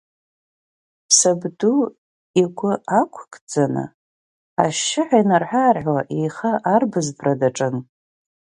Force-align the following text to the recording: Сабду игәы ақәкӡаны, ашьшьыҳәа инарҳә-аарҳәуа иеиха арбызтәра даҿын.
Сабду 1.17 1.73
игәы 2.41 2.73
ақәкӡаны, 2.99 3.85
ашьшьыҳәа 4.63 5.19
инарҳә-аарҳәуа 5.23 6.01
иеиха 6.15 6.51
арбызтәра 6.73 7.33
даҿын. 7.39 7.75